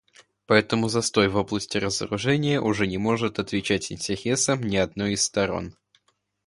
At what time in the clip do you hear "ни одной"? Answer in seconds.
4.63-5.13